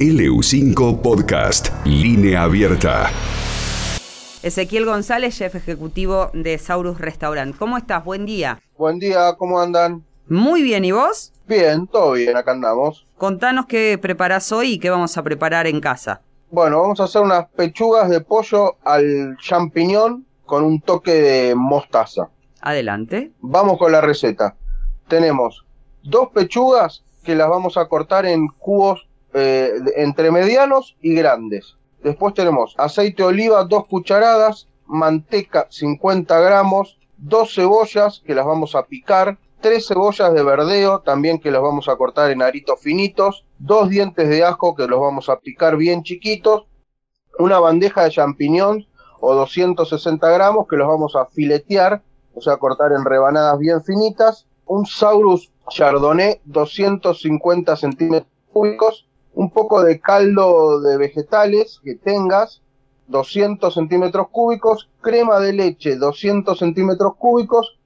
[0.00, 3.10] LU5 Podcast, línea abierta.
[4.42, 7.54] Ezequiel González, chef ejecutivo de Saurus Restaurant.
[7.54, 8.02] ¿Cómo estás?
[8.02, 8.58] Buen día.
[8.78, 10.02] Buen día, ¿cómo andan?
[10.26, 11.34] Muy bien, ¿y vos?
[11.46, 13.06] Bien, todo bien, acá andamos.
[13.18, 16.22] Contanos qué preparás hoy y qué vamos a preparar en casa.
[16.50, 22.30] Bueno, vamos a hacer unas pechugas de pollo al champiñón con un toque de mostaza.
[22.62, 23.32] Adelante.
[23.42, 24.56] Vamos con la receta.
[25.08, 25.66] Tenemos
[26.02, 31.76] dos pechugas que las vamos a cortar en cubos eh, entre medianos y grandes.
[32.02, 38.74] Después tenemos aceite de oliva, dos cucharadas, manteca 50 gramos, dos cebollas que las vamos
[38.74, 43.44] a picar, tres cebollas de verdeo también que las vamos a cortar en aritos finitos,
[43.58, 46.66] dos dientes de ajo que los vamos a picar bien chiquitos,
[47.38, 48.86] una bandeja de champiñón
[49.20, 52.02] o 260 gramos que los vamos a filetear,
[52.34, 59.09] o sea, cortar en rebanadas bien finitas, un Saurus Chardonnay 250 centímetros cúbicos,
[59.40, 62.60] un poco de caldo de vegetales que tengas,
[63.06, 67.78] 200 centímetros cúbicos, crema de leche, 200 centímetros cúbicos,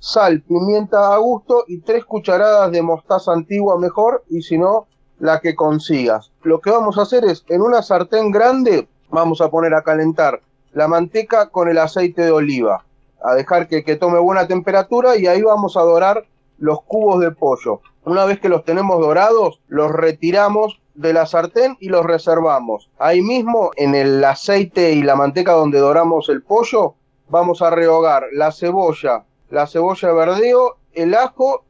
[0.00, 4.86] sal, pimienta a gusto y tres cucharadas de mostaza antigua mejor y si no,
[5.18, 6.30] la que consigas.
[6.42, 10.42] Lo que vamos a hacer es, en una sartén grande, vamos a poner a calentar
[10.74, 12.84] la manteca con el aceite de oliva,
[13.24, 16.26] a dejar que, que tome buena temperatura y ahí vamos a dorar
[16.58, 17.80] los cubos de pollo.
[18.04, 22.90] Una vez que los tenemos dorados, los retiramos de la sartén y los reservamos.
[22.98, 26.94] Ahí mismo, en el aceite y la manteca donde doramos el pollo,
[27.28, 31.64] vamos a rehogar la cebolla, la cebolla de verdeo, el ajo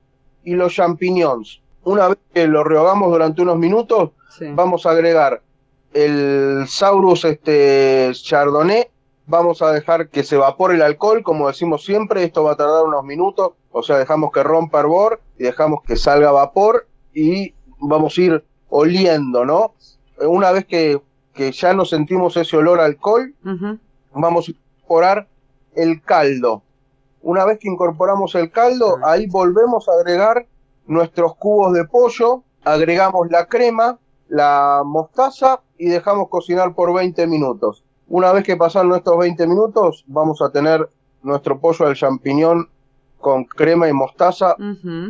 [0.44, 1.60] y los champiñones.
[1.84, 4.46] Una vez que lo rehogamos durante unos minutos, Sí.
[4.54, 5.42] vamos a agregar
[5.92, 8.88] el Saurus este, Chardonnay.
[9.26, 12.84] Vamos a dejar que se evapore el alcohol, como decimos siempre, esto va a tardar
[12.84, 18.16] unos minutos, o sea, dejamos que rompa hervor y dejamos que salga vapor y vamos
[18.18, 19.74] a ir oliendo, ¿no?
[20.18, 21.00] Una vez que,
[21.34, 23.34] que ya no sentimos ese olor a alcohol,
[24.14, 25.28] vamos a incorporar
[25.74, 26.62] el caldo.
[27.20, 30.46] Una vez que incorporamos el caldo, ahí volvemos a agregar
[30.86, 33.98] nuestros cubos de pollo, agregamos la crema,
[34.28, 37.84] la mostaza y dejamos cocinar por 20 minutos.
[38.08, 40.88] Una vez que pasan nuestros 20 minutos, vamos a tener
[41.22, 42.68] nuestro pollo al champiñón
[43.20, 44.56] con crema y mostaza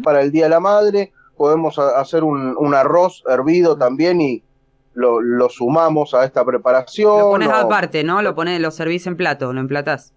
[0.02, 1.12] para el Día de la Madre.
[1.42, 4.44] Podemos hacer un, un arroz hervido también y
[4.94, 7.18] lo, lo sumamos a esta preparación.
[7.18, 8.22] Lo pones o- aparte, ¿no?
[8.22, 10.12] Lo pones, lo servís en plato, lo emplatás.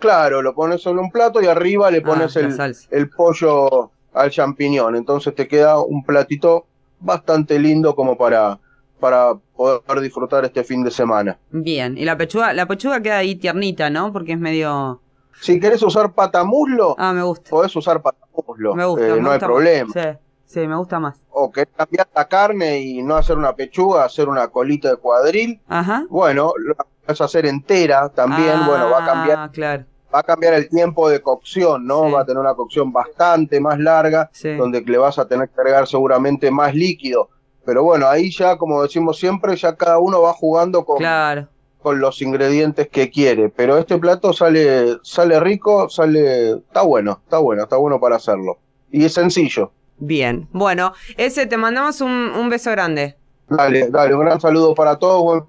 [0.00, 4.30] Claro, lo pones sobre un plato y arriba le pones Ah, la el, pollo al
[4.32, 4.96] champiñón.
[4.96, 6.66] Entonces te queda un platito
[6.98, 8.58] bastante lindo como para,
[8.98, 11.38] para poder disfrutar este fin de semana.
[11.52, 11.96] Bien.
[11.96, 14.12] Y la pechuga, la pechuga queda ahí tiernita, ¿no?
[14.12, 15.00] Porque es medio.
[15.40, 17.48] Si querés usar patamuslo, Ah, me gusta.
[17.50, 18.74] podés usar patamuslo.
[18.74, 19.06] Me gusta.
[19.06, 19.92] eh, me no hay problema.
[19.92, 21.20] Sí, sí, me gusta más.
[21.30, 25.60] O querés cambiar la carne y no hacer una pechuga, hacer una colita de cuadril.
[25.68, 26.04] Ajá.
[26.08, 26.74] Bueno, lo
[27.06, 28.52] vas a hacer entera también.
[28.54, 29.84] Ah, bueno, va a cambiar claro.
[30.14, 32.06] va a cambiar el tiempo de cocción, ¿no?
[32.06, 32.12] Sí.
[32.12, 34.54] Va a tener una cocción bastante más larga, Sí.
[34.54, 37.28] donde le vas a tener que agregar seguramente más líquido.
[37.64, 41.48] Pero bueno, ahí ya, como decimos siempre, ya cada uno va jugando con, Claro.
[41.82, 43.48] con los ingredientes que quiere.
[43.48, 48.58] Pero este plato sale, sale rico, sale, está bueno, está bueno, está bueno para hacerlo.
[48.90, 49.72] Y es sencillo.
[49.98, 50.48] Bien.
[50.52, 53.16] Bueno, ese te mandamos un, un beso grande.
[53.48, 55.44] Dale, dale, un gran saludo para todos,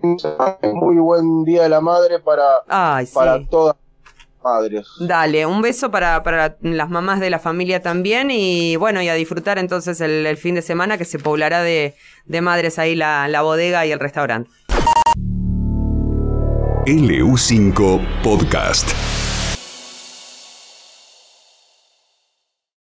[0.74, 3.14] muy buen día de la madre para, Ay, sí.
[3.16, 4.86] para todas las madres.
[5.00, 9.14] Dale, un beso para, para las mamás de la familia también y bueno, y a
[9.14, 11.96] disfrutar entonces el, el fin de semana que se poblará de,
[12.26, 14.50] de madres ahí la, la bodega y el restaurante.
[16.86, 18.90] LU5 Podcast.